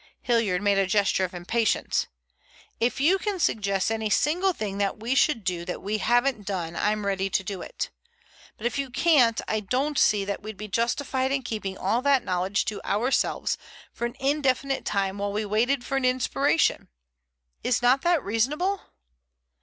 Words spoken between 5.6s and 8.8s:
that we haven't done, I'm ready to do it. But if